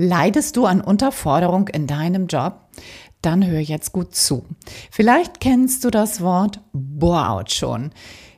[0.00, 2.68] Leidest du an Unterforderung in deinem Job?
[3.20, 4.44] Dann hör jetzt gut zu.
[4.92, 7.90] Vielleicht kennst du das Wort Bore-out schon.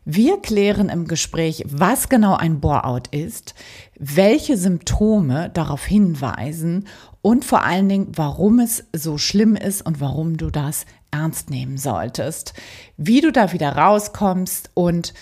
[0.07, 3.55] Wir klären im Gespräch, was genau ein Bore-out ist,
[3.99, 6.89] welche Symptome darauf hinweisen
[7.21, 11.77] und vor allen Dingen, warum es so schlimm ist und warum du das ernst nehmen
[11.77, 12.55] solltest,
[12.97, 15.13] wie du da wieder rauskommst und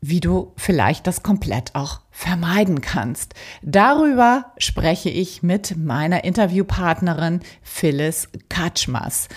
[0.00, 3.34] wie du vielleicht das komplett auch vermeiden kannst.
[3.62, 9.28] Darüber spreche ich mit meiner Interviewpartnerin Phyllis Katschmas.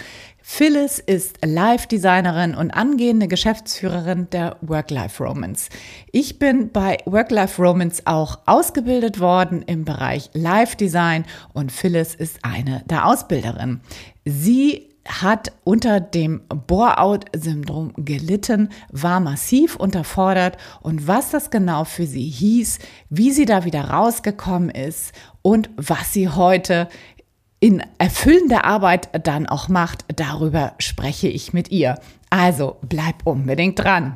[0.43, 5.69] Phyllis ist Live-Designerin und angehende Geschäftsführerin der Work-Life Romance.
[6.11, 12.83] Ich bin bei Work-Life Romance auch ausgebildet worden im Bereich Live-Design und Phyllis ist eine
[12.87, 13.81] der Ausbilderinnen.
[14.25, 22.27] Sie hat unter dem Bore-out-Syndrom gelitten, war massiv unterfordert und was das genau für sie
[22.27, 22.79] hieß,
[23.09, 26.87] wie sie da wieder rausgekommen ist und was sie heute
[27.59, 31.99] in erfüllender Arbeit dann auch macht, darüber spreche ich mit ihr.
[32.29, 34.15] Also bleib unbedingt dran.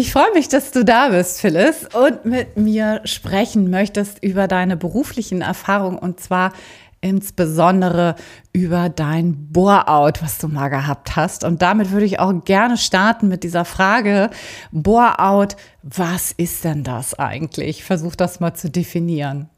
[0.00, 4.76] Ich freue mich, dass du da bist, Phyllis, und mit mir sprechen möchtest über deine
[4.76, 6.52] beruflichen Erfahrungen und zwar
[7.00, 8.14] insbesondere
[8.52, 11.42] über dein Bore-out, was du mal gehabt hast.
[11.42, 14.30] Und damit würde ich auch gerne starten mit dieser Frage,
[14.70, 17.82] Bore-out, was ist denn das eigentlich?
[17.82, 19.50] Versuch das mal zu definieren.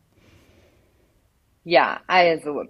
[1.65, 2.65] Ja, also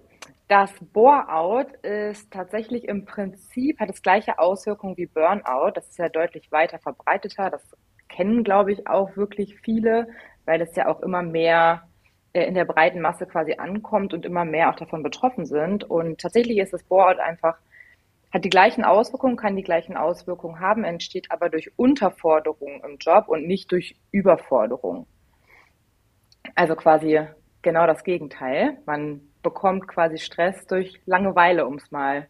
[0.51, 5.71] das Bore-out ist tatsächlich im Prinzip, hat das gleiche Auswirkungen wie Burnout.
[5.75, 7.49] Das ist ja deutlich weiter verbreiteter.
[7.49, 7.63] Das
[8.09, 10.09] kennen, glaube ich, auch wirklich viele,
[10.43, 11.87] weil es ja auch immer mehr
[12.33, 15.85] äh, in der breiten Masse quasi ankommt und immer mehr auch davon betroffen sind.
[15.85, 17.57] Und tatsächlich ist das Bore-out einfach,
[18.33, 23.29] hat die gleichen Auswirkungen, kann die gleichen Auswirkungen haben, entsteht aber durch Unterforderung im Job
[23.29, 25.07] und nicht durch Überforderung.
[26.55, 27.21] Also quasi
[27.61, 28.79] genau das Gegenteil.
[28.85, 32.27] Man bekommt quasi Stress durch Langeweile, um es mal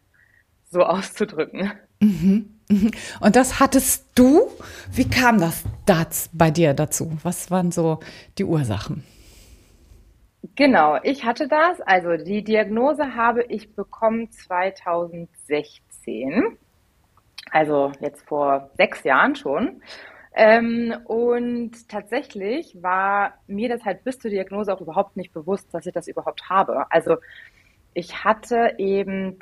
[0.70, 1.72] so auszudrücken.
[2.00, 2.90] Mhm, mhm.
[3.20, 4.48] Und das hattest du?
[4.90, 7.12] Wie kam das, das bei dir dazu?
[7.22, 8.00] Was waren so
[8.38, 9.04] die Ursachen?
[10.56, 11.80] Genau, ich hatte das.
[11.80, 16.58] Also die Diagnose habe ich bekommen 2016.
[17.50, 19.82] Also jetzt vor sechs Jahren schon.
[20.34, 25.86] Ähm, und tatsächlich war mir das halt bis zur Diagnose auch überhaupt nicht bewusst, dass
[25.86, 26.90] ich das überhaupt habe.
[26.90, 27.16] Also
[27.94, 29.38] ich hatte eben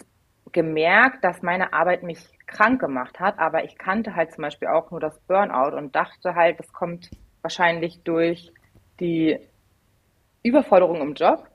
[0.53, 4.91] gemerkt, dass meine Arbeit mich krank gemacht hat, aber ich kannte halt zum Beispiel auch
[4.91, 7.09] nur das Burnout und dachte halt, das kommt
[7.43, 8.53] wahrscheinlich durch
[8.99, 9.39] die
[10.43, 11.47] Überforderung im Job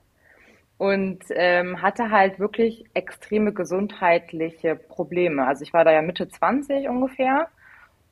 [0.78, 5.46] und ähm, hatte halt wirklich extreme gesundheitliche Probleme.
[5.46, 7.48] Also ich war da ja Mitte 20 ungefähr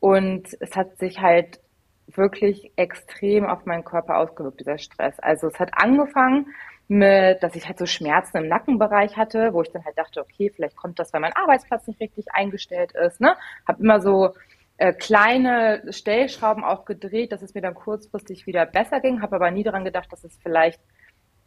[0.04, 1.60] und es hat sich halt
[2.09, 5.19] wirklich extrem auf meinen Körper ausgewirkt, dieser Stress.
[5.19, 6.48] Also es hat angefangen
[6.88, 10.53] mit, dass ich halt so Schmerzen im Nackenbereich hatte, wo ich dann halt dachte, okay,
[10.54, 13.19] vielleicht kommt das, weil mein Arbeitsplatz nicht richtig eingestellt ist.
[13.19, 13.34] Ne?
[13.66, 14.34] Habe immer so
[14.76, 19.50] äh, kleine Stellschrauben auch gedreht, dass es mir dann kurzfristig wieder besser ging, habe aber
[19.50, 20.82] nie daran gedacht, dass es vielleicht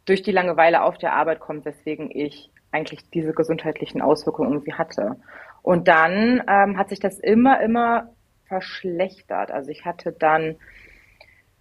[0.04, 5.14] durch die Langeweile auf der Arbeit kommt, weswegen ich eigentlich diese gesundheitlichen Auswirkungen irgendwie hatte.
[5.62, 8.08] Und dann ähm, hat sich das immer, immer
[8.48, 9.50] verschlechtert.
[9.50, 10.56] Also ich hatte dann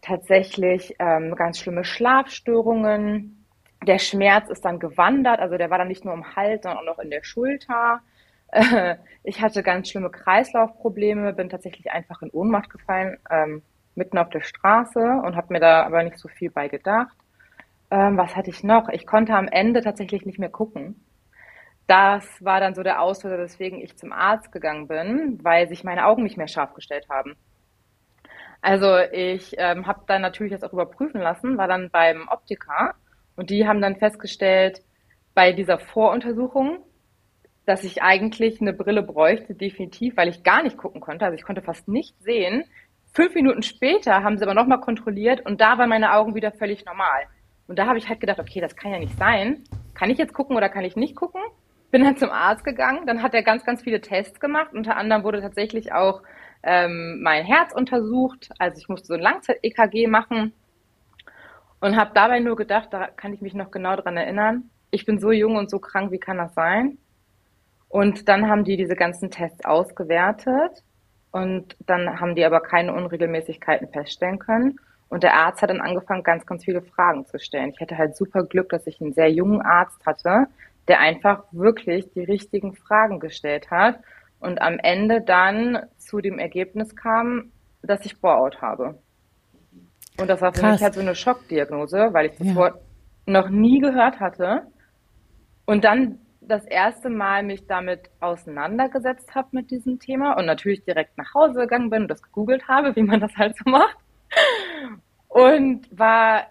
[0.01, 3.45] tatsächlich ähm, ganz schlimme Schlafstörungen.
[3.85, 6.95] Der Schmerz ist dann gewandert, also der war dann nicht nur im Hals, sondern auch
[6.95, 8.01] noch in der Schulter.
[8.51, 13.61] Äh, ich hatte ganz schlimme Kreislaufprobleme, bin tatsächlich einfach in Ohnmacht gefallen, ähm,
[13.95, 17.15] mitten auf der Straße und habe mir da aber nicht so viel bei gedacht.
[17.91, 18.89] Ähm, was hatte ich noch?
[18.89, 20.95] Ich konnte am Ende tatsächlich nicht mehr gucken
[21.87, 26.05] das war dann so der Auslöser, weswegen ich zum Arzt gegangen bin, weil sich meine
[26.05, 27.35] Augen nicht mehr scharf gestellt haben.
[28.61, 32.95] Also ich ähm, habe dann natürlich das auch überprüfen lassen, war dann beim Optiker
[33.35, 34.81] und die haben dann festgestellt,
[35.33, 36.79] bei dieser Voruntersuchung,
[37.65, 41.25] dass ich eigentlich eine Brille bräuchte, definitiv, weil ich gar nicht gucken konnte.
[41.25, 42.63] Also ich konnte fast nicht sehen.
[43.13, 46.85] Fünf Minuten später haben sie aber nochmal kontrolliert und da waren meine Augen wieder völlig
[46.85, 47.27] normal.
[47.67, 49.63] Und da habe ich halt gedacht, okay, das kann ja nicht sein.
[49.93, 51.41] Kann ich jetzt gucken oder kann ich nicht gucken?
[51.91, 54.73] Bin dann zum Arzt gegangen, dann hat er ganz, ganz viele Tests gemacht.
[54.73, 56.21] Unter anderem wurde tatsächlich auch
[56.63, 58.49] ähm, mein Herz untersucht.
[58.59, 60.53] Also ich musste so ein Langzeit-EKG machen.
[61.79, 65.19] Und habe dabei nur gedacht, da kann ich mich noch genau dran erinnern, ich bin
[65.19, 66.97] so jung und so krank, wie kann das sein?
[67.89, 70.83] Und dann haben die diese ganzen Tests ausgewertet
[71.31, 74.79] und dann haben die aber keine Unregelmäßigkeiten feststellen können.
[75.09, 77.71] Und der Arzt hat dann angefangen, ganz, ganz viele Fragen zu stellen.
[77.73, 80.47] Ich hatte halt super Glück, dass ich einen sehr jungen Arzt hatte,
[80.87, 83.99] der einfach wirklich die richtigen Fragen gestellt hat
[84.39, 87.51] und am Ende dann zu dem Ergebnis kam,
[87.81, 88.99] dass ich Bore-out habe.
[90.19, 90.73] Und das war für Krass.
[90.73, 92.55] mich halt so eine Schockdiagnose, weil ich das ja.
[92.55, 92.81] Wort
[93.25, 94.63] noch nie gehört hatte.
[95.65, 101.17] Und dann das erste Mal mich damit auseinandergesetzt habe mit diesem Thema und natürlich direkt
[101.17, 103.97] nach Hause gegangen bin und das gegoogelt habe, wie man das halt so macht.
[105.27, 106.47] Und war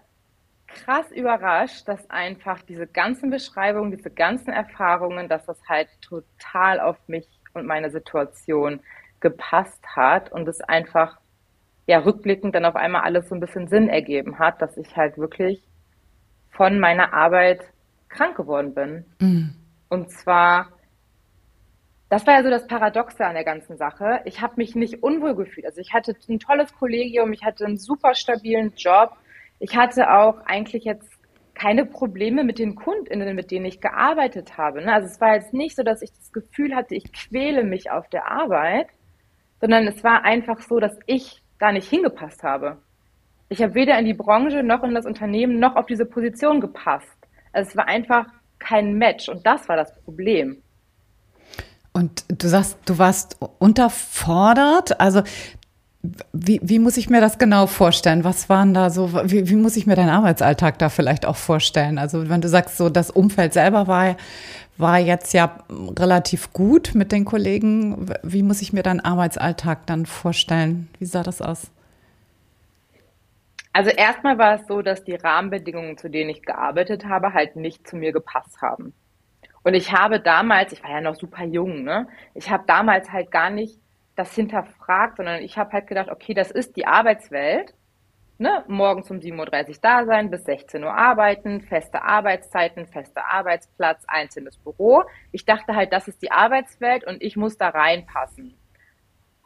[0.83, 6.97] krass überrascht, dass einfach diese ganzen Beschreibungen, diese ganzen Erfahrungen, dass das halt total auf
[7.07, 8.79] mich und meine Situation
[9.19, 11.19] gepasst hat und es einfach
[11.87, 15.17] ja rückblickend dann auf einmal alles so ein bisschen Sinn ergeben hat, dass ich halt
[15.17, 15.63] wirklich
[16.51, 17.61] von meiner Arbeit
[18.09, 19.05] krank geworden bin.
[19.19, 19.55] Mhm.
[19.89, 20.67] Und zwar,
[22.09, 24.21] das war ja so das Paradoxe an der ganzen Sache.
[24.25, 25.65] Ich habe mich nicht unwohl gefühlt.
[25.65, 29.17] Also ich hatte ein tolles Kollegium, ich hatte einen super stabilen Job.
[29.59, 31.09] Ich hatte auch eigentlich jetzt
[31.53, 34.81] keine Probleme mit den KundInnen, mit denen ich gearbeitet habe.
[34.81, 34.93] Ne?
[34.93, 38.07] Also es war jetzt nicht so, dass ich das Gefühl hatte, ich quäle mich auf
[38.09, 38.87] der Arbeit,
[39.59, 42.77] sondern es war einfach so, dass ich da nicht hingepasst habe.
[43.49, 47.07] Ich habe weder in die Branche noch in das Unternehmen noch auf diese Position gepasst.
[47.53, 48.27] Also es war einfach
[48.59, 50.61] kein Match und das war das Problem.
[51.93, 54.99] Und du sagst, du warst unterfordert.
[54.99, 55.23] Also
[56.31, 58.23] wie, wie muss ich mir das genau vorstellen?
[58.23, 61.97] Was waren da so, wie, wie muss ich mir deinen Arbeitsalltag da vielleicht auch vorstellen?
[61.97, 64.15] Also wenn du sagst, so das Umfeld selber war,
[64.77, 65.57] war jetzt ja
[65.97, 70.87] relativ gut mit den Kollegen, wie muss ich mir deinen Arbeitsalltag dann vorstellen?
[70.99, 71.71] Wie sah das aus?
[73.73, 77.87] Also erstmal war es so, dass die Rahmenbedingungen, zu denen ich gearbeitet habe, halt nicht
[77.87, 78.93] zu mir gepasst haben.
[79.63, 82.07] Und ich habe damals, ich war ja noch super jung, ne?
[82.33, 83.79] Ich habe damals halt gar nicht
[84.17, 87.73] das hinterfragt, sondern ich habe halt gedacht, okay, das ist die Arbeitswelt.
[88.39, 88.63] Ne?
[88.67, 94.57] Morgens um 7.30 Uhr da sein, bis 16 Uhr arbeiten, feste Arbeitszeiten, fester Arbeitsplatz, einzelnes
[94.57, 95.03] Büro.
[95.31, 98.55] Ich dachte halt, das ist die Arbeitswelt und ich muss da reinpassen.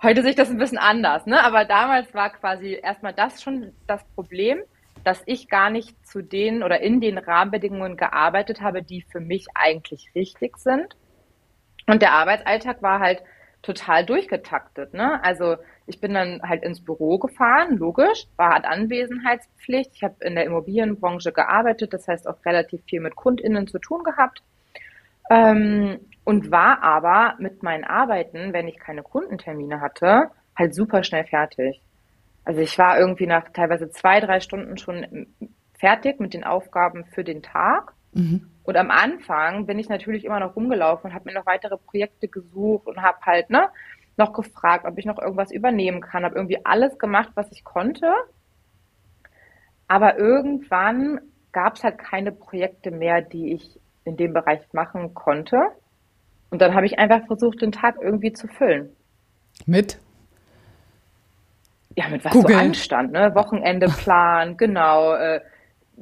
[0.02, 1.44] Heute sehe ich das ein bisschen anders, ne?
[1.44, 4.62] Aber damals war quasi erstmal das schon das Problem,
[5.04, 9.46] dass ich gar nicht zu den oder in den Rahmenbedingungen gearbeitet habe, die für mich
[9.54, 10.98] eigentlich richtig sind.
[11.88, 13.24] Und der Arbeitsalltag war halt
[13.62, 15.24] total durchgetaktet, ne?
[15.24, 19.92] Also ich bin dann halt ins Büro gefahren, logisch, war Anwesenheitspflicht.
[19.94, 24.04] Ich habe in der Immobilienbranche gearbeitet, das heißt auch relativ viel mit KundInnen zu tun
[24.04, 24.42] gehabt.
[25.30, 31.26] Ähm, und war aber mit meinen Arbeiten, wenn ich keine Kundentermine hatte, halt super schnell
[31.26, 31.82] fertig.
[32.44, 35.28] Also ich war irgendwie nach teilweise zwei, drei Stunden schon
[35.80, 37.94] fertig mit den Aufgaben für den Tag.
[38.14, 38.48] Mhm.
[38.64, 42.28] Und am Anfang bin ich natürlich immer noch rumgelaufen und habe mir noch weitere Projekte
[42.28, 43.70] gesucht und habe halt ne,
[44.18, 46.24] noch gefragt, ob ich noch irgendwas übernehmen kann.
[46.24, 48.14] Habe irgendwie alles gemacht, was ich konnte.
[49.88, 51.20] Aber irgendwann
[51.52, 55.58] gab es halt keine Projekte mehr, die ich in dem Bereich machen konnte.
[56.50, 58.96] Und dann habe ich einfach versucht, den Tag irgendwie zu füllen.
[59.66, 60.00] Mit?
[61.96, 62.56] Ja, mit was Google.
[62.56, 63.34] so anstand, ne?
[63.36, 65.42] Wochenende planen, genau, äh,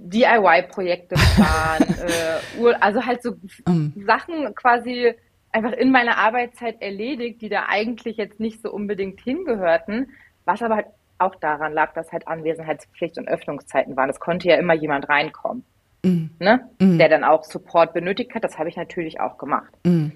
[0.02, 1.96] DIY-Projekte planen,
[2.64, 3.34] äh, also halt so
[3.66, 3.94] um.
[4.06, 5.14] Sachen quasi
[5.52, 10.12] einfach in meiner Arbeitszeit erledigt, die da eigentlich jetzt nicht so unbedingt hingehörten,
[10.46, 10.88] was aber halt
[11.18, 14.10] auch daran lag, dass halt Anwesenheitspflicht und Öffnungszeiten waren.
[14.10, 15.66] Es konnte ja immer jemand reinkommen,
[16.04, 16.26] mm.
[16.40, 16.70] ne?
[16.80, 16.98] Mm.
[16.98, 18.44] der dann auch Support benötigt hat.
[18.44, 19.74] Das habe ich natürlich auch gemacht.
[19.84, 20.10] Mm.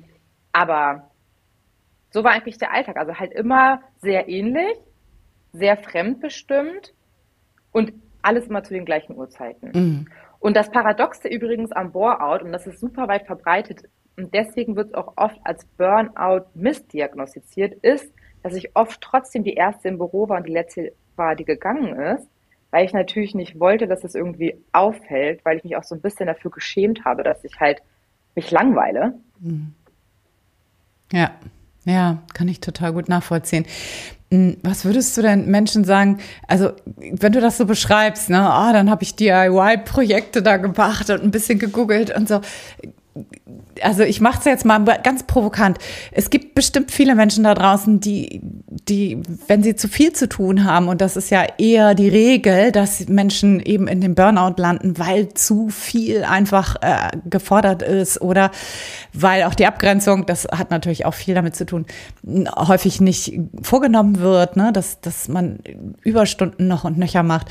[0.54, 1.10] Aber
[2.12, 2.98] so war eigentlich der Alltag.
[2.98, 4.78] Also halt immer sehr ähnlich,
[5.52, 6.94] sehr fremdbestimmt
[7.72, 7.92] und
[8.24, 9.72] alles immer zu den gleichen Uhrzeiten.
[9.74, 10.08] Mhm.
[10.40, 13.84] Und das Paradoxe übrigens am Bore-out, und das ist super weit verbreitet,
[14.18, 18.14] und deswegen wird es auch oft als Burnout missdiagnostiziert, ist,
[18.44, 21.96] dass ich oft trotzdem die erste im Büro war und die letzte war, die gegangen
[21.96, 22.28] ist,
[22.72, 26.02] weil ich natürlich nicht wollte, dass es irgendwie auffällt, weil ich mich auch so ein
[26.02, 27.82] bisschen dafür geschämt habe, dass ich halt
[28.36, 29.14] mich langweile.
[29.40, 29.74] Mhm.
[31.12, 31.32] Ja,
[31.86, 33.66] ja, kann ich total gut nachvollziehen.
[34.32, 36.20] Hm, was würdest du denn Menschen sagen?
[36.48, 41.24] Also, wenn du das so beschreibst, ne, ah, dann habe ich DIY-Projekte da gemacht und
[41.24, 42.42] ein bisschen gegoogelt und so
[43.82, 45.78] also ich mache es jetzt mal ganz provokant.
[46.12, 50.64] Es gibt bestimmt viele Menschen da draußen, die, die, wenn sie zu viel zu tun
[50.64, 54.98] haben, und das ist ja eher die Regel, dass Menschen eben in den Burnout landen,
[54.98, 58.52] weil zu viel einfach äh, gefordert ist oder
[59.14, 61.86] weil auch die Abgrenzung, das hat natürlich auch viel damit zu tun,
[62.26, 64.72] häufig nicht vorgenommen wird, ne?
[64.74, 65.60] dass, dass man
[66.04, 67.48] Überstunden noch und nöcher macht.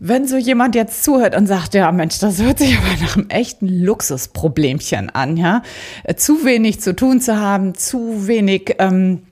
[0.00, 3.28] Wenn so jemand jetzt zuhört und sagt, ja Mensch, das hört sich aber nach einem
[3.28, 5.62] echten Luxusproblemchen an, ja,
[6.02, 9.22] äh, zu wenig zu tun zu haben, zu wenig, ähm,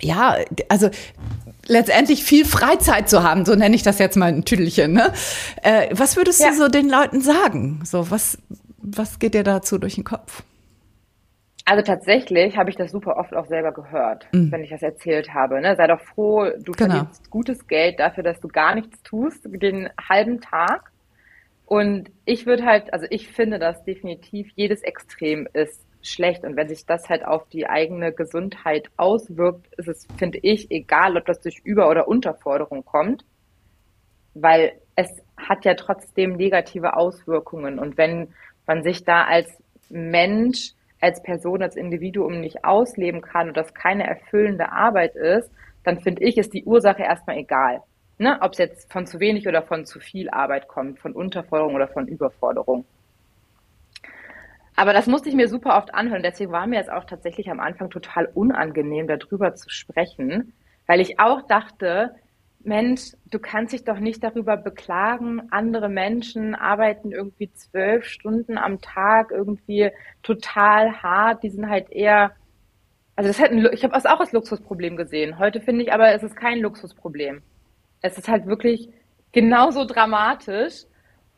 [0.00, 0.36] ja,
[0.68, 0.90] also
[1.66, 4.92] letztendlich viel Freizeit zu haben, so nenne ich das jetzt mal ein Tüdelchen.
[4.92, 5.12] Ne?
[5.62, 6.50] Äh, was würdest ja.
[6.50, 7.80] du so den Leuten sagen?
[7.84, 8.38] So was,
[8.78, 10.42] was geht dir dazu durch den Kopf?
[11.70, 14.50] Also tatsächlich habe ich das super oft auch selber gehört, mhm.
[14.50, 15.60] wenn ich das erzählt habe.
[15.60, 15.76] Ne?
[15.76, 16.96] Sei doch froh, du genau.
[16.96, 20.90] verdienst gutes Geld dafür, dass du gar nichts tust, den halben Tag.
[21.66, 26.42] Und ich würde halt, also ich finde, dass definitiv jedes Extrem ist schlecht.
[26.42, 31.16] Und wenn sich das halt auf die eigene Gesundheit auswirkt, ist es, finde ich, egal,
[31.16, 33.24] ob das durch Über- oder Unterforderung kommt,
[34.34, 37.78] weil es hat ja trotzdem negative Auswirkungen.
[37.78, 38.34] Und wenn
[38.66, 39.56] man sich da als
[39.88, 45.50] Mensch, als Person, als Individuum nicht ausleben kann und das keine erfüllende Arbeit ist,
[45.84, 47.82] dann finde ich, ist die Ursache erstmal egal.
[48.18, 48.38] Ne?
[48.42, 51.88] Ob es jetzt von zu wenig oder von zu viel Arbeit kommt, von Unterforderung oder
[51.88, 52.84] von Überforderung.
[54.76, 56.22] Aber das musste ich mir super oft anhören.
[56.22, 60.52] Deswegen war mir es auch tatsächlich am Anfang total unangenehm, darüber zu sprechen,
[60.86, 62.14] weil ich auch dachte,
[62.62, 68.80] Mensch, du kannst dich doch nicht darüber beklagen, andere Menschen arbeiten irgendwie zwölf Stunden am
[68.80, 69.90] Tag irgendwie
[70.22, 72.32] total hart, die sind halt eher,
[73.16, 75.38] also das hätten, ich habe es auch als Luxusproblem gesehen.
[75.38, 77.42] Heute finde ich aber, es ist kein Luxusproblem.
[78.02, 78.90] Es ist halt wirklich
[79.32, 80.84] genauso dramatisch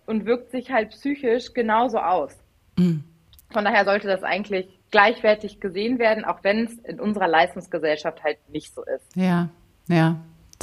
[0.07, 2.37] und wirkt sich halt psychisch genauso aus.
[2.77, 3.05] Mhm.
[3.51, 8.39] Von daher sollte das eigentlich gleichwertig gesehen werden, auch wenn es in unserer Leistungsgesellschaft halt
[8.49, 9.17] nicht so ist.
[9.17, 9.51] Ja,
[9.89, 10.17] ja,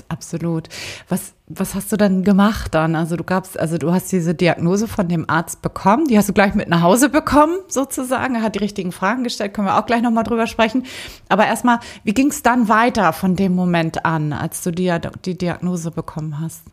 [0.10, 0.70] absolut.
[1.08, 2.96] Was, was hast du dann gemacht dann?
[2.96, 6.34] Also du gabst, also du hast diese Diagnose von dem Arzt bekommen, die hast du
[6.34, 8.36] gleich mit nach Hause bekommen, sozusagen.
[8.36, 10.86] Er hat die richtigen Fragen gestellt, können wir auch gleich nochmal drüber sprechen.
[11.28, 15.38] Aber erstmal, wie ging es dann weiter von dem Moment an, als du die, die
[15.38, 16.66] Diagnose bekommen hast?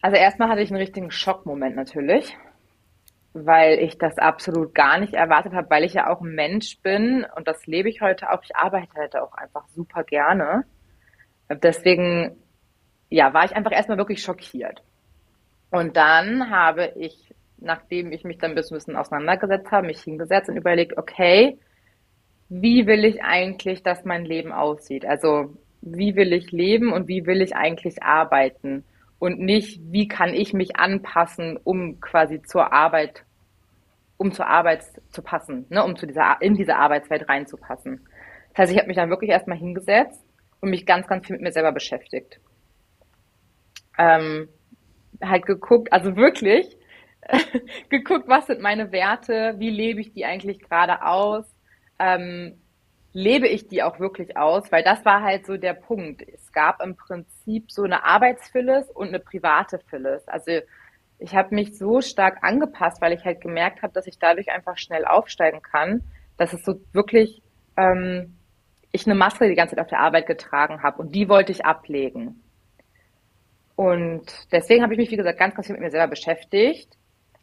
[0.00, 2.36] Also erstmal hatte ich einen richtigen Schockmoment natürlich
[3.34, 7.26] weil ich das absolut gar nicht erwartet habe, weil ich ja auch ein Mensch bin
[7.36, 8.42] und das lebe ich heute auch.
[8.44, 10.64] Ich arbeite heute auch einfach super gerne.
[11.50, 12.36] Deswegen,
[13.10, 14.82] ja, war ich einfach erstmal wirklich schockiert.
[15.70, 20.56] Und dann habe ich, nachdem ich mich dann ein bisschen auseinandergesetzt habe, mich hingesetzt und
[20.56, 21.58] überlegt, okay,
[22.48, 25.04] wie will ich eigentlich, dass mein Leben aussieht?
[25.04, 28.84] Also, wie will ich leben und wie will ich eigentlich arbeiten?
[29.24, 33.24] und nicht, wie kann ich mich anpassen, um quasi zur Arbeit,
[34.16, 38.06] um zur Arbeit zu passen, ne, um zu dieser, in diese Arbeitswelt reinzupassen.
[38.50, 40.22] Das heißt, ich habe mich dann wirklich erstmal hingesetzt
[40.64, 42.40] und mich ganz, ganz viel mit mir selber beschäftigt.
[43.98, 44.48] Ähm,
[45.22, 46.76] halt geguckt, also wirklich
[47.90, 51.44] geguckt, was sind meine Werte, wie lebe ich die eigentlich gerade aus,
[51.98, 52.58] ähm,
[53.12, 54.72] lebe ich die auch wirklich aus?
[54.72, 56.22] Weil das war halt so der Punkt.
[56.22, 60.26] Es gab im Prinzip so eine Arbeitsphyllis und eine private Phyllis.
[60.26, 60.60] Also
[61.18, 64.78] ich habe mich so stark angepasst, weil ich halt gemerkt habe, dass ich dadurch einfach
[64.78, 66.02] schnell aufsteigen kann,
[66.38, 67.42] dass es so wirklich
[67.76, 68.34] ähm,
[68.94, 71.64] ich eine Maske die ganze Zeit auf der Arbeit getragen habe und die wollte ich
[71.64, 72.42] ablegen.
[73.76, 76.96] Und deswegen habe ich mich, wie gesagt, ganz, ganz viel mit mir selber beschäftigt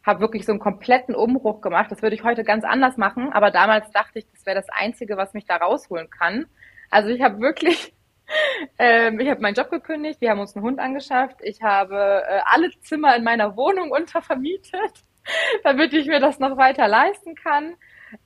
[0.04, 1.90] habe wirklich so einen kompletten Umbruch gemacht.
[1.90, 5.16] Das würde ich heute ganz anders machen, aber damals dachte ich, das wäre das Einzige,
[5.16, 6.46] was mich da rausholen kann.
[6.90, 7.92] Also ich habe wirklich,
[8.78, 12.40] ähm, ich habe meinen Job gekündigt, wir haben uns einen Hund angeschafft, ich habe äh,
[12.44, 15.04] alle Zimmer in meiner Wohnung untervermietet,
[15.64, 17.76] damit ich mir das noch weiter leisten kann.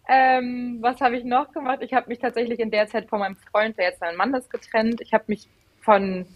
[0.09, 1.79] Ähm, was habe ich noch gemacht?
[1.83, 4.51] Ich habe mich tatsächlich in der Zeit von meinem Freund, der jetzt mein Mann ist,
[4.51, 5.01] getrennt.
[5.01, 5.49] Ich habe mich
[5.81, 6.27] von,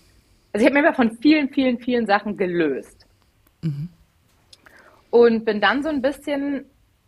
[0.53, 3.07] also ich habe mich von vielen, vielen, vielen Sachen gelöst.
[3.63, 3.89] Mhm.
[5.11, 6.67] Und bin dann so ein bisschen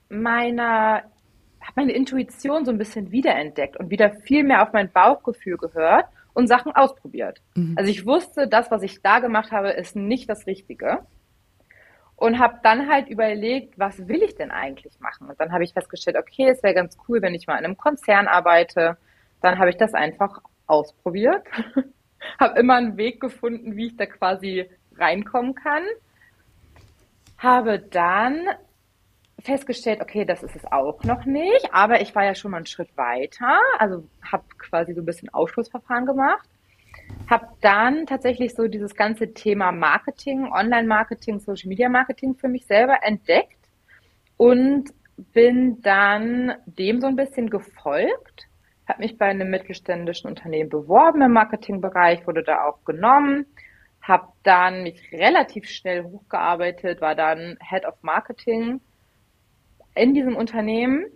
[0.08, 1.02] meiner,
[1.60, 6.06] habe meine Intuition so ein bisschen wiederentdeckt und wieder viel mehr auf mein Bauchgefühl gehört
[6.34, 7.40] und Sachen ausprobiert.
[7.54, 7.74] Mhm.
[7.76, 11.00] Also ich wusste, das, was ich da gemacht habe, ist nicht das Richtige.
[12.22, 15.28] Und habe dann halt überlegt, was will ich denn eigentlich machen?
[15.28, 17.76] Und dann habe ich festgestellt, okay, es wäre ganz cool, wenn ich mal in einem
[17.76, 18.96] Konzern arbeite.
[19.40, 20.38] Dann habe ich das einfach
[20.68, 21.42] ausprobiert,
[22.38, 25.82] habe immer einen Weg gefunden, wie ich da quasi reinkommen kann.
[27.38, 28.46] Habe dann
[29.40, 32.66] festgestellt, okay, das ist es auch noch nicht, aber ich war ja schon mal einen
[32.66, 36.48] Schritt weiter, also habe quasi so ein bisschen Ausschlussverfahren gemacht,
[37.28, 43.56] habe dann tatsächlich so dieses ganze Thema Marketing, Online-Marketing, Social-Media-Marketing für mich selber entdeckt
[44.36, 44.90] und
[45.32, 48.48] bin dann dem so ein bisschen gefolgt,
[48.88, 53.46] habe mich bei einem mittelständischen Unternehmen beworben im Marketingbereich, wurde da auch genommen,
[54.02, 58.80] habe dann mich relativ schnell hochgearbeitet, war dann Head of Marketing
[59.94, 61.06] in diesem Unternehmen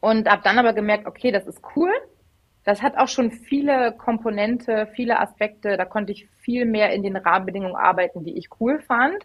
[0.00, 1.92] und habe dann aber gemerkt, okay, das ist cool,
[2.68, 5.78] das hat auch schon viele Komponente, viele Aspekte.
[5.78, 9.24] Da konnte ich viel mehr in den Rahmenbedingungen arbeiten, die ich cool fand.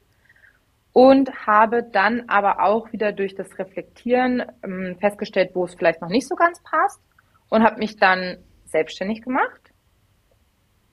[0.93, 6.07] Und habe dann aber auch wieder durch das Reflektieren ähm, festgestellt, wo es vielleicht noch
[6.07, 7.01] nicht so ganz passt.
[7.49, 9.73] Und habe mich dann selbstständig gemacht.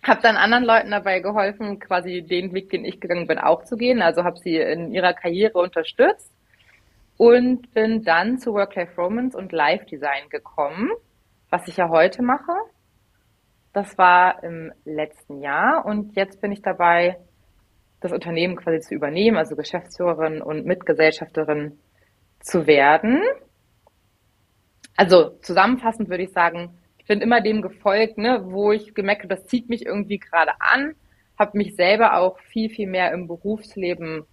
[0.03, 3.77] Habe dann anderen Leuten dabei geholfen, quasi den Weg, den ich gegangen bin, auch zu
[3.77, 4.03] gehen.
[4.03, 6.33] Also habe sie in ihrer Karriere unterstützt
[7.17, 10.91] und bin dann zu Work-Life Romance und Live Design gekommen,
[11.51, 12.53] was ich ja heute mache.
[13.73, 17.19] Das war im letzten Jahr und jetzt bin ich dabei,
[18.01, 21.79] das Unternehmen quasi zu übernehmen, also Geschäftsführerin und Mitgesellschafterin
[22.41, 23.23] zu werden.
[24.97, 29.35] Also zusammenfassend würde ich sagen, ich bin immer dem gefolgt, ne, wo ich gemerkt habe,
[29.35, 30.95] das zieht mich irgendwie gerade an,
[31.39, 34.25] habe mich selber auch viel, viel mehr im Berufsleben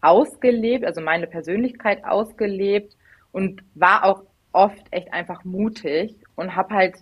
[0.00, 2.96] ausgelebt, also meine Persönlichkeit ausgelebt
[3.32, 6.96] und war auch oft echt einfach mutig und habe halt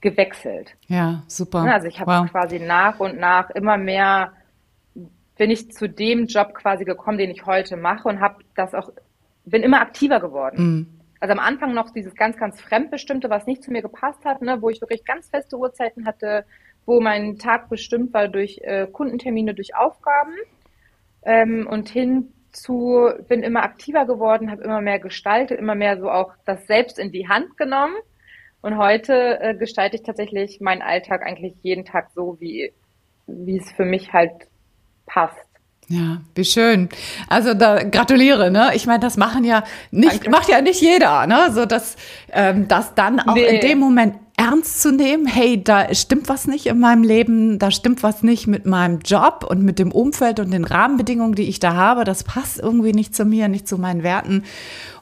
[0.00, 0.74] gewechselt.
[0.86, 1.58] Ja, super.
[1.58, 2.30] Also ich habe wow.
[2.30, 4.32] quasi nach und nach immer mehr
[5.36, 8.90] bin ich zu dem Job quasi gekommen, den ich heute mache und habe das auch
[9.44, 10.62] bin immer aktiver geworden.
[10.62, 11.00] Mm.
[11.20, 14.60] Also am Anfang noch dieses ganz ganz fremdbestimmte, was nicht zu mir gepasst hat, ne,
[14.60, 16.44] wo ich wirklich ganz feste Uhrzeiten hatte,
[16.86, 20.34] wo mein Tag bestimmt war durch äh, Kundentermine, durch Aufgaben
[21.22, 26.10] ähm, und hin zu, bin immer aktiver geworden, habe immer mehr gestaltet, immer mehr so
[26.10, 27.94] auch das selbst in die Hand genommen.
[28.60, 32.72] Und heute äh, gestalte ich tatsächlich meinen Alltag eigentlich jeden Tag so, wie,
[33.26, 34.32] wie es für mich halt
[35.06, 35.48] passt.
[35.90, 36.90] Ja, wie schön.
[37.28, 38.72] Also da gratuliere, ne?
[38.74, 40.30] Ich meine, das machen ja nicht, Danke.
[40.30, 41.50] macht ja nicht jeder, ne?
[41.50, 41.96] So dass
[42.30, 43.46] ähm, das dann auch nee.
[43.46, 47.72] in dem Moment ernst zu nehmen, hey, da stimmt was nicht in meinem Leben, da
[47.72, 51.58] stimmt was nicht mit meinem Job und mit dem Umfeld und den Rahmenbedingungen, die ich
[51.58, 54.44] da habe, das passt irgendwie nicht zu mir, nicht zu meinen Werten.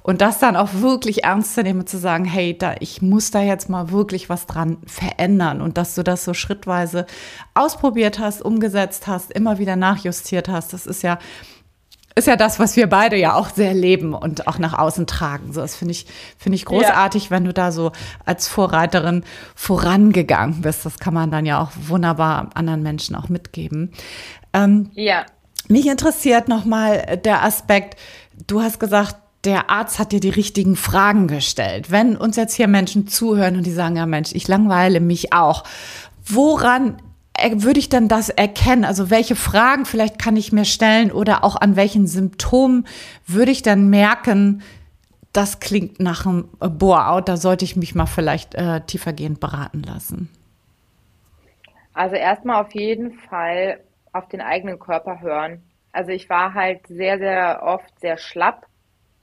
[0.02, 3.42] Und das dann auch wirklich ernst zu nehmen, zu sagen, hey, da, ich muss da
[3.42, 5.60] jetzt mal wirklich was dran verändern.
[5.60, 7.04] Und dass du das so schrittweise
[7.52, 11.18] ausprobiert hast, umgesetzt hast, immer wieder nachjustiert hast, das ist ja
[12.16, 15.52] ist ja das, was wir beide ja auch sehr leben und auch nach außen tragen.
[15.52, 16.06] So, das finde ich,
[16.38, 17.30] finde ich großartig, ja.
[17.30, 17.92] wenn du da so
[18.24, 19.22] als Vorreiterin
[19.54, 20.86] vorangegangen bist.
[20.86, 23.92] Das kann man dann ja auch wunderbar anderen Menschen auch mitgeben.
[24.54, 25.26] Ähm, ja.
[25.68, 28.00] Mich interessiert nochmal der Aspekt,
[28.46, 31.90] du hast gesagt, der Arzt hat dir die richtigen Fragen gestellt.
[31.90, 35.64] Wenn uns jetzt hier Menschen zuhören und die sagen, ja Mensch, ich langweile mich auch.
[36.24, 36.96] Woran
[37.54, 38.84] würde ich dann das erkennen?
[38.84, 42.86] Also welche Fragen vielleicht kann ich mir stellen oder auch an welchen Symptomen
[43.26, 44.62] würde ich dann merken,
[45.32, 50.30] das klingt nach einem Bore-out, da sollte ich mich mal vielleicht äh, tiefergehend beraten lassen?
[51.92, 53.80] Also erstmal auf jeden Fall
[54.12, 55.62] auf den eigenen Körper hören.
[55.92, 58.66] Also ich war halt sehr, sehr oft sehr schlapp.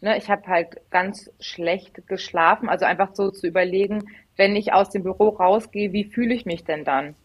[0.02, 0.17] Ne?
[0.17, 2.69] Ich habe halt ganz schlecht geschlafen.
[2.69, 4.04] Also einfach so zu überlegen,
[4.38, 7.15] wenn ich aus dem Büro rausgehe, wie fühle ich mich denn dann?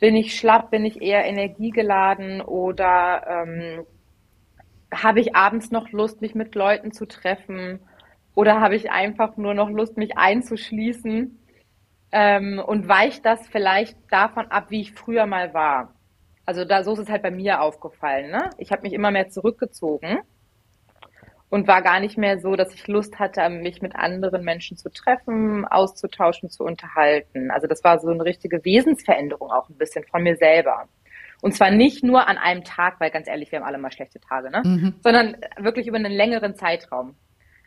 [0.00, 3.86] Bin ich schlapp, bin ich eher energiegeladen oder ähm,
[4.92, 7.80] habe ich abends noch Lust, mich mit Leuten zu treffen
[8.34, 11.38] oder habe ich einfach nur noch Lust, mich einzuschließen
[12.12, 15.94] ähm, und weicht das vielleicht davon ab, wie ich früher mal war.
[16.46, 18.30] Also da so ist es halt bei mir aufgefallen.
[18.30, 18.50] Ne?
[18.58, 20.18] Ich habe mich immer mehr zurückgezogen
[21.54, 24.90] und war gar nicht mehr so, dass ich Lust hatte, mich mit anderen Menschen zu
[24.90, 27.52] treffen, auszutauschen, zu unterhalten.
[27.52, 30.88] Also das war so eine richtige Wesensveränderung auch ein bisschen von mir selber.
[31.42, 34.18] Und zwar nicht nur an einem Tag, weil ganz ehrlich, wir haben alle mal schlechte
[34.18, 34.62] Tage, ne?
[34.64, 34.94] Mhm.
[35.04, 37.14] Sondern wirklich über einen längeren Zeitraum.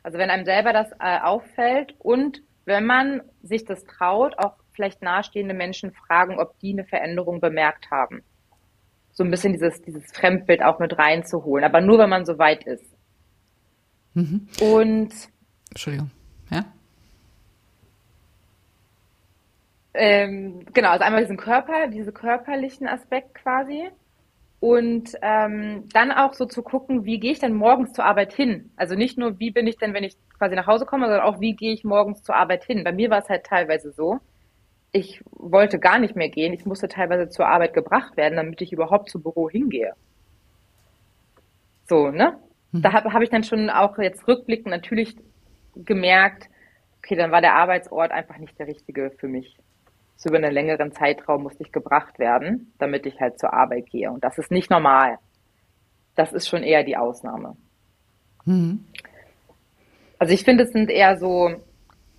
[0.04, 5.02] Also wenn einem selber das äh, auffällt und wenn man sich das traut, auch vielleicht
[5.02, 8.22] nahestehende Menschen fragen, ob die eine Veränderung bemerkt haben.
[9.14, 11.64] So ein bisschen dieses, dieses Fremdbild auch mit reinzuholen.
[11.64, 12.97] Aber nur, wenn man so weit ist.
[14.18, 14.48] Mhm.
[14.60, 15.14] Und
[15.70, 16.10] Entschuldigung,
[16.50, 16.66] ja?
[19.94, 23.90] Ähm, genau, also einmal diesen Körper, diese körperlichen Aspekt quasi.
[24.60, 28.72] Und ähm, dann auch so zu gucken, wie gehe ich denn morgens zur Arbeit hin?
[28.76, 31.40] Also nicht nur, wie bin ich denn, wenn ich quasi nach Hause komme, sondern auch,
[31.40, 32.84] wie gehe ich morgens zur Arbeit hin?
[32.84, 34.18] Bei mir war es halt teilweise so,
[34.94, 36.54] ich wollte gar nicht mehr gehen.
[36.54, 39.94] Ich musste teilweise zur Arbeit gebracht werden, damit ich überhaupt zum Büro hingehe.
[41.88, 42.40] So, ne?
[42.72, 42.82] Mhm.
[42.82, 45.16] Da habe hab ich dann schon auch jetzt rückblickend natürlich
[45.76, 46.50] gemerkt,
[46.98, 49.58] okay, dann war der Arbeitsort einfach nicht der richtige für mich.
[50.16, 54.12] So über einen längeren Zeitraum musste ich gebracht werden, damit ich halt zur Arbeit gehe.
[54.12, 55.20] Und das ist nicht normal.
[56.16, 57.56] Das ist schon eher die Ausnahme.
[58.46, 58.86] Mhm.
[60.18, 61.52] Also ich finde, es sind eher so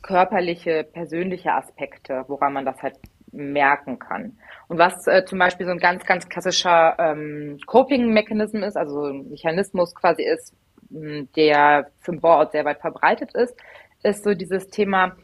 [0.02, 2.94] körperliche, persönliche Aspekte, woran man das halt
[3.38, 4.38] merken kann.
[4.68, 9.30] Und was äh, zum Beispiel so ein ganz, ganz klassischer ähm, Coping-Mechanism ist, also ein
[9.30, 10.54] Mechanismus quasi ist,
[10.90, 13.54] der für den Bore-out sehr weit verbreitet ist,
[14.02, 15.16] ist so dieses Thema,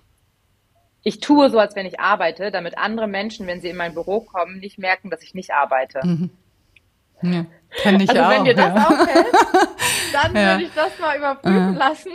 [1.03, 4.21] ich tue so, als wenn ich arbeite, damit andere Menschen, wenn sie in mein Büro
[4.21, 6.01] kommen, nicht merken, dass ich nicht arbeite.
[6.05, 6.31] Mhm.
[7.23, 8.87] Ja, kenn ich also auch, wenn dir das ja.
[8.87, 9.27] auffällt,
[10.13, 10.53] dann ja.
[10.53, 12.13] würde ich das mal überprüfen lassen,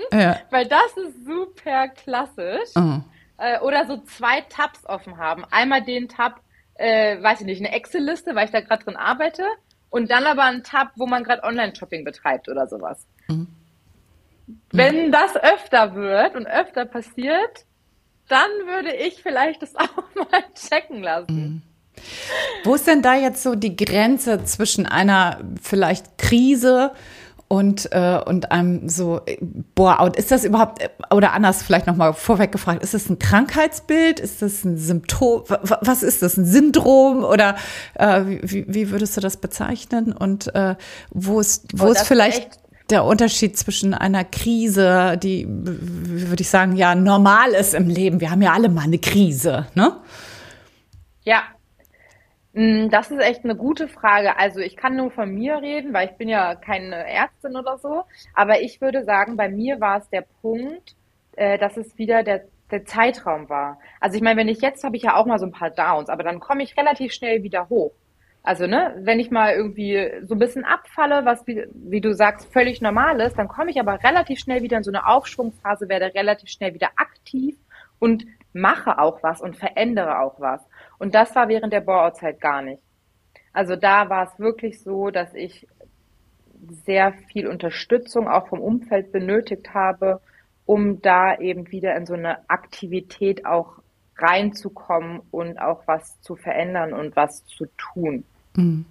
[0.52, 2.76] weil das ist super klassisch.
[2.76, 3.04] Mhm.
[3.40, 5.46] Äh, oder so zwei Tabs offen haben.
[5.50, 6.42] Einmal den Tab,
[6.76, 9.44] äh, weiß ich nicht, eine Excel-Liste, weil ich da gerade drin arbeite,
[9.90, 13.08] und dann aber einen Tab, wo man gerade Online-Shopping betreibt oder sowas.
[13.28, 13.48] Mhm.
[14.72, 17.66] Wenn das öfter wird und öfter passiert,
[18.28, 21.36] dann würde ich vielleicht das auch mal checken lassen.
[21.36, 21.62] Mhm.
[22.64, 26.92] Wo ist denn da jetzt so die Grenze zwischen einer vielleicht Krise
[27.50, 29.22] und, äh, und einem so,
[29.74, 34.20] boah, ist das überhaupt, oder anders vielleicht nochmal vorweg gefragt, ist das ein Krankheitsbild?
[34.20, 35.44] Ist das ein Symptom?
[35.48, 36.38] Was ist das?
[36.38, 37.24] Ein Syndrom?
[37.24, 37.56] Oder
[37.96, 40.14] äh, wie, wie würdest du das bezeichnen?
[40.14, 40.76] Und äh,
[41.10, 42.60] wo ist, wo oh, ist vielleicht
[42.92, 48.22] der Unterschied zwischen einer Krise, die, würde ich sagen, ja, normal ist im Leben.
[48.22, 49.98] Wir haben ja alle mal eine Krise, ne?
[51.24, 51.42] Ja.
[52.60, 54.38] Mm, das ist echt eine gute Frage.
[54.38, 58.04] Also ich kann nur von mir reden, weil ich bin ja keine Ärztin oder so.
[58.34, 60.96] Aber ich würde sagen, bei mir war es der Punkt,
[61.38, 63.80] äh, dass es wieder der, der Zeitraum war.
[64.02, 66.10] Also ich meine, wenn ich jetzt habe ich ja auch mal so ein paar Downs,
[66.10, 67.94] aber dann komme ich relativ schnell wieder hoch.
[68.44, 72.52] Also, ne, wenn ich mal irgendwie so ein bisschen abfalle, was, wie, wie du sagst,
[72.52, 76.14] völlig normal ist, dann komme ich aber relativ schnell wieder in so eine Aufschwungphase, werde
[76.14, 77.56] relativ schnell wieder aktiv
[78.00, 80.62] und mache auch was und verändere auch was.
[81.00, 82.84] Und das war während der Bore-out-Zeit gar nicht.
[83.54, 85.68] Also da war es wirklich so, dass ich
[86.86, 90.22] sehr viel Unterstützung auch vom Umfeld benötigt habe,
[90.66, 93.80] um da eben wieder in so eine Aktivität auch
[94.18, 98.24] reinzukommen und auch was zu verändern und was zu tun.
[98.56, 98.86] Mhm.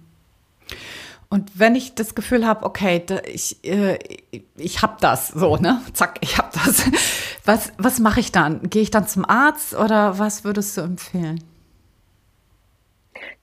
[1.29, 3.99] Und wenn ich das Gefühl habe, okay, ich, äh,
[4.57, 5.79] ich habe das, so, ne?
[5.93, 6.89] Zack, ich habe das.
[7.45, 8.69] Was, was mache ich dann?
[8.69, 11.43] Gehe ich dann zum Arzt oder was würdest du empfehlen?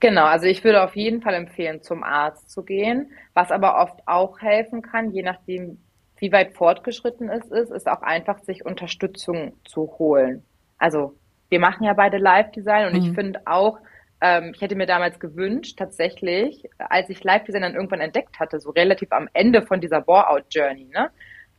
[0.01, 3.13] Genau, also ich würde auf jeden Fall empfehlen, zum Arzt zu gehen.
[3.35, 5.79] Was aber oft auch helfen kann, je nachdem,
[6.19, 10.45] wie weit fortgeschritten es ist, ist auch einfach, sich Unterstützung zu holen.
[10.79, 11.15] Also
[11.49, 13.07] wir machen ja beide Live-Design und mhm.
[13.07, 13.79] ich finde auch,
[14.21, 18.71] ähm, ich hätte mir damals gewünscht, tatsächlich, als ich Live-Design dann irgendwann entdeckt hatte, so
[18.71, 21.11] relativ am Ende von dieser Bore-out-Journey, ne,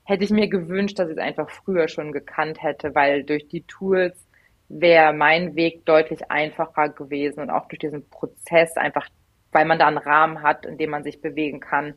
[0.04, 3.64] hätte ich mir gewünscht, dass ich es einfach früher schon gekannt hätte, weil durch die
[3.64, 4.27] Tools
[4.70, 9.08] wäre mein Weg deutlich einfacher gewesen und auch durch diesen Prozess einfach,
[9.52, 11.94] weil man da einen Rahmen hat, in dem man sich bewegen kann,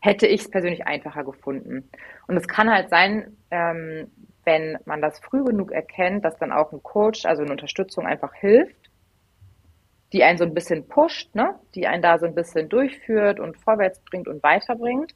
[0.00, 1.90] hätte ich es persönlich einfacher gefunden.
[2.26, 4.10] Und es kann halt sein, ähm,
[4.44, 8.32] wenn man das früh genug erkennt, dass dann auch ein Coach, also eine Unterstützung einfach
[8.34, 8.90] hilft,
[10.12, 11.58] die einen so ein bisschen pusht, ne?
[11.74, 15.14] die einen da so ein bisschen durchführt und vorwärts bringt und weiterbringt.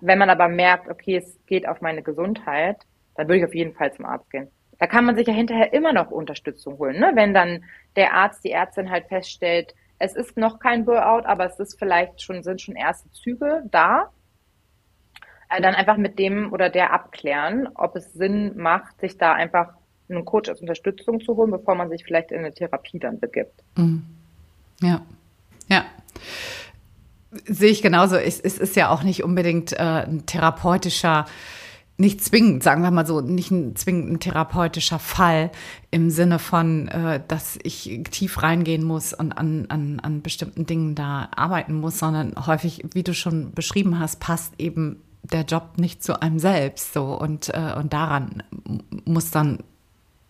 [0.00, 3.74] Wenn man aber merkt, okay, es geht auf meine Gesundheit, dann würde ich auf jeden
[3.74, 4.50] Fall zum Arzt gehen.
[4.80, 7.12] Da kann man sich ja hinterher immer noch Unterstützung holen, ne?
[7.14, 7.64] wenn dann
[7.96, 12.22] der Arzt, die Ärztin halt feststellt, es ist noch kein Burnout, aber es ist vielleicht
[12.22, 14.10] schon, sind schon erste Züge da.
[15.50, 19.74] Äh, dann einfach mit dem oder der abklären, ob es Sinn macht, sich da einfach
[20.08, 23.62] einen Coach als Unterstützung zu holen, bevor man sich vielleicht in eine Therapie dann begibt.
[23.76, 24.06] Mhm.
[24.80, 25.02] Ja,
[25.68, 25.84] ja.
[27.44, 28.16] Sehe ich genauso.
[28.16, 31.26] Es, ist ja auch nicht unbedingt äh, ein therapeutischer,
[32.00, 35.50] nicht zwingend, sagen wir mal so, nicht ein zwingend ein therapeutischer Fall
[35.90, 40.94] im Sinne von, äh, dass ich tief reingehen muss und an, an, an bestimmten Dingen
[40.94, 46.02] da arbeiten muss, sondern häufig, wie du schon beschrieben hast, passt eben der Job nicht
[46.02, 48.42] zu einem selbst so und, äh, und daran
[49.04, 49.58] muss dann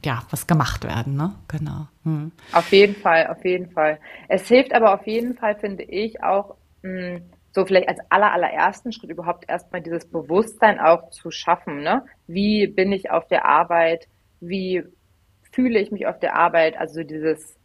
[0.05, 1.35] ja, was gemacht werden, ne?
[1.49, 1.87] Genau.
[2.05, 2.33] Hm.
[2.53, 3.99] Auf jeden Fall, auf jeden Fall.
[4.29, 8.33] Es hilft aber auf jeden Fall, finde ich, auch mh, hm, so vielleicht als aller,
[8.33, 12.05] allerersten Schritt überhaupt erstmal dieses Bewusstsein auch zu schaffen, ne?
[12.27, 14.07] Wie bin ich auf der Arbeit?
[14.41, 14.85] Wie
[15.53, 16.77] fühle ich mich auf der Arbeit?
[16.77, 17.57] Also dieses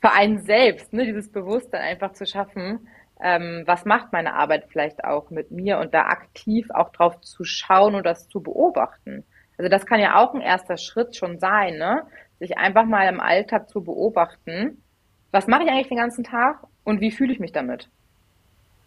[0.00, 1.04] für einen selbst, ne?
[1.04, 2.88] Dieses Bewusstsein einfach zu schaffen.
[3.22, 7.44] Ähm, was macht meine Arbeit vielleicht auch mit mir und da aktiv auch drauf zu
[7.44, 9.24] schauen und das zu beobachten.
[9.56, 12.02] Also das kann ja auch ein erster Schritt schon sein, ne?
[12.38, 14.82] Sich einfach mal im Alltag zu beobachten,
[15.30, 17.88] was mache ich eigentlich den ganzen Tag und wie fühle ich mich damit?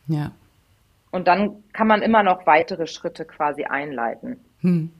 [0.09, 0.31] Ja.
[1.11, 4.43] Und dann kann man immer noch weitere Schritte quasi einleiten.
[4.61, 4.91] Hm.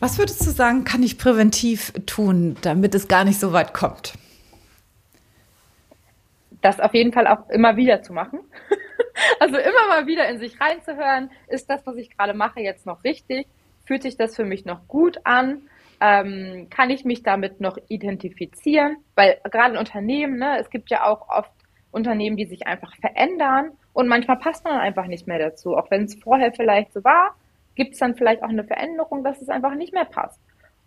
[0.00, 4.14] Was würdest du sagen, kann ich präventiv tun, damit es gar nicht so weit kommt?
[6.60, 8.40] Das auf jeden Fall auch immer wieder zu machen.
[9.40, 13.04] also immer mal wieder in sich reinzuhören, ist das, was ich gerade mache, jetzt noch
[13.04, 13.46] richtig?
[13.84, 15.62] Fühlt sich das für mich noch gut an?
[16.00, 18.96] Ähm, kann ich mich damit noch identifizieren?
[19.14, 21.52] Weil gerade in Unternehmen, ne, es gibt ja auch oft
[21.90, 25.74] Unternehmen, die sich einfach verändern und manchmal passt man einfach nicht mehr dazu.
[25.74, 27.34] Auch wenn es vorher vielleicht so war,
[27.76, 30.38] gibt es dann vielleicht auch eine Veränderung, dass es einfach nicht mehr passt.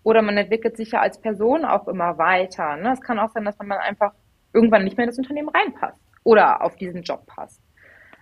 [0.04, 2.78] Oder man entwickelt sich ja als Person auch immer weiter.
[2.78, 2.94] Ne?
[2.94, 4.12] Es kann auch sein, dass man einfach
[4.54, 7.60] irgendwann nicht mehr in das Unternehmen reinpasst oder auf diesen Job passt.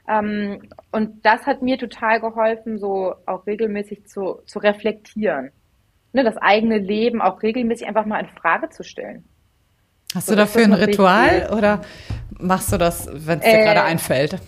[0.08, 5.52] Ähm, und das hat mir total geholfen, so auch regelmäßig zu, zu reflektieren.
[6.14, 9.26] Ne, das eigene Leben auch regelmäßig einfach mal in Frage zu stellen.
[10.16, 11.52] Hast so, du dafür ein Ritual wichtig.
[11.52, 11.82] oder
[12.40, 14.40] machst du das, wenn es dir äh, gerade einfällt?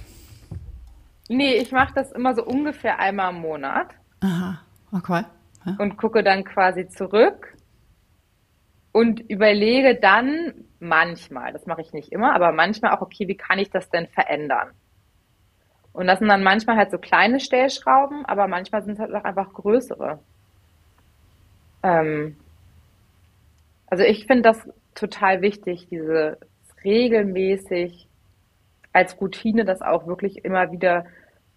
[1.30, 3.94] Nee, ich mache das immer so ungefähr einmal im Monat.
[4.22, 4.60] Aha,
[4.92, 5.24] okay.
[5.66, 5.76] Ja.
[5.78, 7.56] Und gucke dann quasi zurück
[8.92, 13.60] und überlege dann manchmal, das mache ich nicht immer, aber manchmal auch, okay, wie kann
[13.60, 14.72] ich das denn verändern?
[15.94, 19.24] Und das sind dann manchmal halt so kleine Stellschrauben, aber manchmal sind es halt auch
[19.24, 20.20] einfach größere.
[21.84, 22.38] Ähm,
[23.88, 26.40] also ich finde das total wichtig, diese
[26.84, 28.08] regelmäßig
[28.94, 31.06] als Routine das auch wirklich immer wieder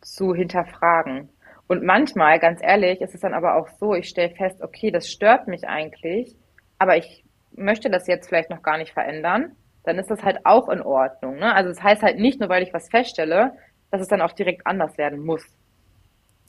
[0.02, 1.30] zu hinterfragen.
[1.68, 5.08] Und manchmal, ganz ehrlich, ist es dann aber auch so, ich stelle fest, okay, das
[5.08, 6.36] stört mich eigentlich,
[6.78, 10.68] aber ich möchte das jetzt vielleicht noch gar nicht verändern, dann ist das halt auch
[10.68, 11.36] in Ordnung.
[11.36, 11.54] Ne?
[11.54, 13.52] Also es das heißt halt nicht nur, weil ich was feststelle,
[13.90, 15.44] dass es dann auch direkt anders werden muss.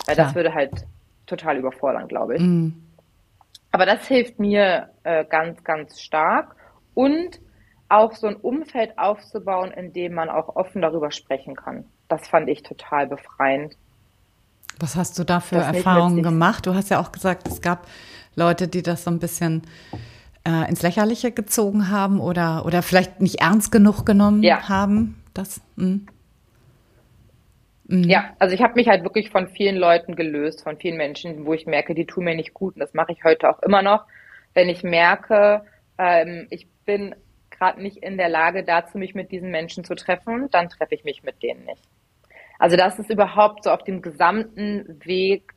[0.06, 0.28] Weil Klar.
[0.28, 0.72] das würde halt
[1.26, 2.42] total überfordern, glaube ich.
[2.42, 2.70] Mm.
[3.72, 6.56] Aber das hilft mir äh, ganz, ganz stark.
[6.94, 7.40] Und
[7.90, 11.86] auch so ein Umfeld aufzubauen, in dem man auch offen darüber sprechen kann.
[12.08, 13.76] Das fand ich total befreiend.
[14.80, 16.66] Was hast du da für das Erfahrungen gemacht?
[16.66, 17.88] Du hast ja auch gesagt, es gab
[18.36, 19.64] Leute, die das so ein bisschen
[20.48, 24.68] äh, ins Lächerliche gezogen haben oder, oder vielleicht nicht ernst genug genommen ja.
[24.68, 25.22] haben.
[25.34, 26.00] Das, mh.
[27.86, 28.04] Mhm.
[28.04, 31.54] Ja, also ich habe mich halt wirklich von vielen Leuten gelöst, von vielen Menschen, wo
[31.54, 32.76] ich merke, die tun mir nicht gut.
[32.76, 34.06] Und das mache ich heute auch immer noch.
[34.54, 35.64] Wenn ich merke,
[35.98, 37.16] ähm, ich bin
[37.52, 41.04] gerade nicht in der Lage dazu, mich mit diesen Menschen zu treffen, dann treffe ich
[41.04, 41.82] mich mit denen nicht.
[42.64, 45.54] Also das ist überhaupt so auf dem gesamten Weg,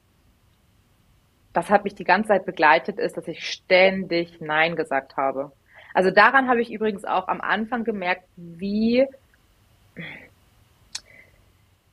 [1.53, 5.53] das hat mich die ganze Zeit begleitet, ist, dass ich ständig Nein gesagt habe.
[5.95, 9.07] Also daran habe ich übrigens auch am Anfang gemerkt, wie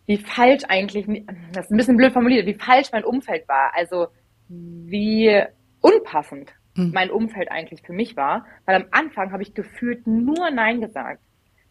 [0.07, 1.05] wie falsch eigentlich,
[1.51, 3.71] das ist ein bisschen blöd formuliert, wie falsch mein Umfeld war.
[3.75, 4.07] Also
[4.49, 5.43] wie
[5.79, 6.89] unpassend hm.
[6.91, 8.47] mein Umfeld eigentlich für mich war.
[8.65, 11.21] Weil am Anfang habe ich gefühlt nur Nein gesagt.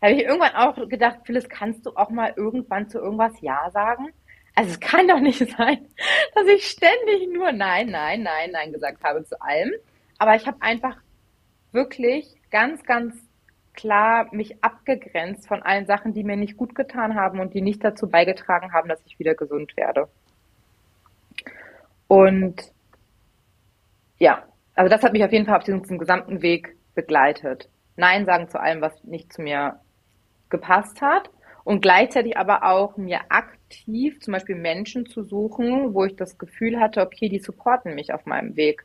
[0.03, 4.09] Habe ich irgendwann auch gedacht, Phyllis, kannst du auch mal irgendwann zu irgendwas Ja sagen?
[4.55, 5.87] Also es kann doch nicht sein,
[6.35, 9.73] dass ich ständig nur Nein, Nein, Nein, Nein gesagt habe zu allem.
[10.19, 10.97] Aber ich habe einfach
[11.71, 13.17] wirklich ganz, ganz
[13.75, 17.83] klar mich abgegrenzt von allen Sachen, die mir nicht gut getan haben und die nicht
[17.83, 20.09] dazu beigetragen haben, dass ich wieder gesund werde.
[22.09, 22.61] Und
[24.19, 27.71] ja, also das hat mich auf jeden Fall auf diesem gesamten Weg begleitet.
[27.97, 29.81] Nein sagen zu allem, was nicht zu mir
[30.53, 31.31] gepasst hat
[31.65, 36.79] und gleichzeitig aber auch mir aktiv zum Beispiel Menschen zu suchen, wo ich das Gefühl
[36.79, 38.85] hatte, okay, die supporten mich auf meinem Weg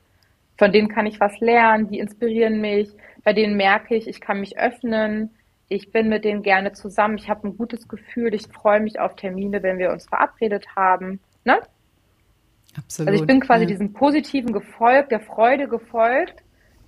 [0.58, 2.90] von denen kann ich was lernen, die inspirieren mich,
[3.24, 5.30] bei denen merke ich, ich kann mich öffnen,
[5.70, 9.16] ich bin mit denen gerne zusammen, ich habe ein gutes Gefühl, ich freue mich auf
[9.16, 11.20] Termine, wenn wir uns verabredet haben.
[11.44, 11.60] Ne?
[12.76, 13.10] Absolut.
[13.10, 13.68] Also ich bin quasi ja.
[13.68, 16.44] diesem positiven gefolgt, der Freude gefolgt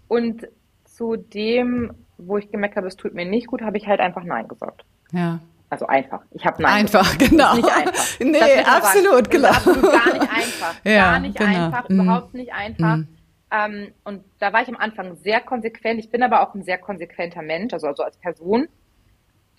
[0.07, 0.47] und
[0.85, 4.23] zu dem, wo ich gemerkt habe, es tut mir nicht gut, habe ich halt einfach
[4.23, 4.85] Nein gesagt.
[5.11, 5.39] Ja.
[5.69, 6.21] Also einfach.
[6.31, 7.31] Ich habe Nein Einfach, gesagt.
[7.31, 7.55] genau.
[7.55, 7.93] Nicht einfach.
[8.19, 9.49] Nee, absolut, genau.
[9.49, 10.75] Absolut gar nicht einfach.
[10.83, 11.65] Ja, gar nicht genau.
[11.65, 12.01] einfach, mhm.
[12.01, 12.97] überhaupt nicht einfach.
[12.97, 13.07] Mhm.
[13.51, 15.99] Ähm, und da war ich am Anfang sehr konsequent.
[15.99, 18.67] Ich bin aber auch ein sehr konsequenter Mensch, also, also als Person.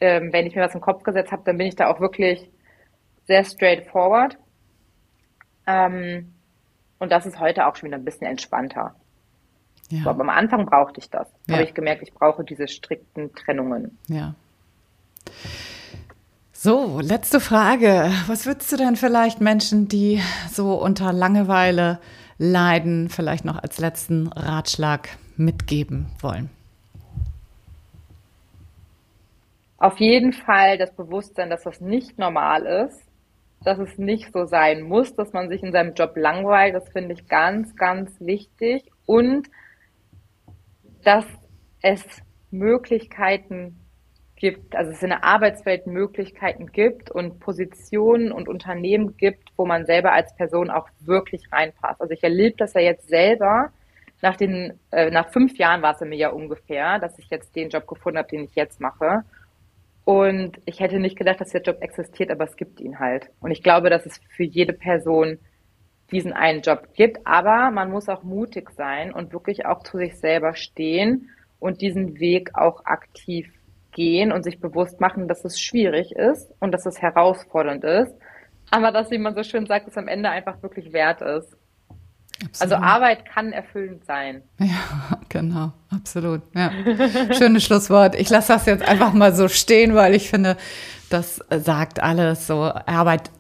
[0.01, 2.51] Ähm, wenn ich mir was im Kopf gesetzt habe, dann bin ich da auch wirklich
[3.27, 4.37] sehr straightforward.
[5.66, 6.35] Ähm,
[6.99, 8.94] und das ist heute auch schon wieder ein bisschen entspannter.
[9.90, 10.07] Ja.
[10.07, 11.29] Aber am Anfang brauchte ich das.
[11.46, 11.55] Ja.
[11.55, 13.98] Habe ich gemerkt, ich brauche diese strikten Trennungen.
[14.09, 14.35] Ja.
[16.53, 18.11] So, letzte Frage.
[18.26, 21.98] Was würdest du denn vielleicht Menschen, die so unter Langeweile
[22.38, 26.50] leiden, vielleicht noch als letzten Ratschlag mitgeben wollen?
[29.79, 33.00] Auf jeden Fall das Bewusstsein, dass das nicht normal ist,
[33.64, 36.74] dass es nicht so sein muss, dass man sich in seinem Job langweilt.
[36.74, 38.85] Das finde ich ganz, ganz wichtig.
[39.07, 39.48] Und
[41.04, 41.24] dass
[41.82, 42.04] es
[42.50, 43.76] Möglichkeiten
[44.36, 49.84] gibt, also es in der Arbeitswelt Möglichkeiten gibt und Positionen und Unternehmen gibt, wo man
[49.84, 52.00] selber als Person auch wirklich reinpasst.
[52.00, 53.70] Also ich erlebe das ja jetzt selber.
[54.22, 57.68] Nach den, äh, nach fünf Jahren war es mir ja ungefähr, dass ich jetzt den
[57.68, 59.24] Job gefunden habe, den ich jetzt mache.
[60.04, 63.30] Und ich hätte nicht gedacht, dass der Job existiert, aber es gibt ihn halt.
[63.40, 65.38] Und ich glaube, dass es für jede Person
[66.12, 67.27] diesen einen Job gibt.
[67.27, 72.18] Aber man muss auch mutig sein und wirklich auch zu sich selber stehen und diesen
[72.18, 73.53] Weg auch aktiv
[73.92, 78.14] gehen und sich bewusst machen, dass es schwierig ist und dass es herausfordernd ist,
[78.70, 81.57] aber dass, wie man so schön sagt, es am Ende einfach wirklich wert ist.
[82.59, 84.42] Also Arbeit kann erfüllend sein.
[84.59, 86.42] Ja, genau, absolut.
[86.55, 86.70] Ja.
[87.37, 88.14] Schönes Schlusswort.
[88.14, 90.57] Ich lasse das jetzt einfach mal so stehen, weil ich finde,
[91.11, 92.62] das sagt alles so.
[92.62, 93.31] Arbeit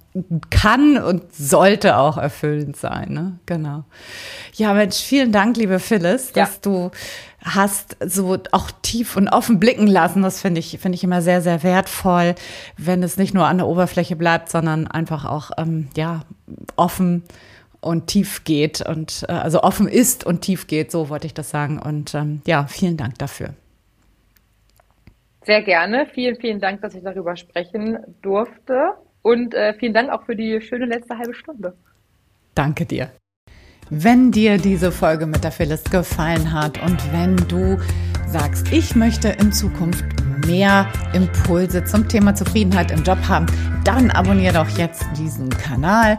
[0.50, 3.10] kann und sollte auch erfüllend sein.
[3.10, 3.38] Ne?
[3.46, 3.84] Genau.
[4.54, 6.60] Ja, Mensch, vielen Dank, liebe Phyllis, dass ja.
[6.62, 6.90] du
[7.42, 10.22] hast so auch tief und offen blicken lassen.
[10.22, 12.34] Das finde ich, finde ich immer sehr, sehr wertvoll,
[12.76, 16.22] wenn es nicht nur an der Oberfläche bleibt, sondern einfach auch, ähm, ja,
[16.76, 17.22] offen
[17.80, 21.50] und tief geht und äh, also offen ist und tief geht, so wollte ich das
[21.50, 21.78] sagen.
[21.78, 23.50] Und ähm, ja, vielen Dank dafür.
[25.44, 26.06] Sehr gerne.
[26.12, 28.94] Vielen, vielen Dank, dass ich darüber sprechen durfte.
[29.22, 31.74] Und äh, vielen Dank auch für die schöne letzte halbe Stunde.
[32.54, 33.10] Danke dir.
[33.90, 37.78] Wenn dir diese Folge mit der Phyllis gefallen hat und wenn du
[38.28, 43.46] sagst, ich möchte in Zukunft mehr Impulse zum Thema Zufriedenheit im Job haben,
[43.84, 46.18] dann abonniere doch jetzt diesen Kanal.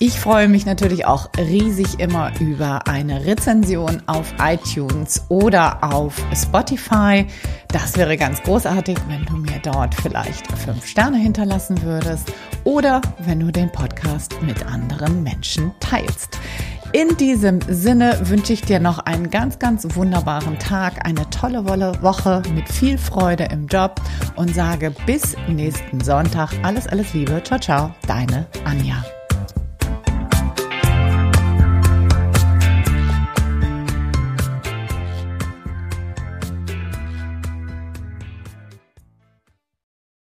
[0.00, 7.26] Ich freue mich natürlich auch riesig immer über eine Rezension auf iTunes oder auf Spotify.
[7.72, 13.40] Das wäre ganz großartig, wenn du mir dort vielleicht fünf Sterne hinterlassen würdest oder wenn
[13.40, 16.38] du den Podcast mit anderen Menschen teilst.
[16.92, 22.42] In diesem Sinne wünsche ich dir noch einen ganz, ganz wunderbaren Tag, eine tolle Woche
[22.54, 24.00] mit viel Freude im Job
[24.36, 27.42] und sage bis nächsten Sonntag alles, alles Liebe.
[27.44, 29.04] Ciao, ciao, deine Anja.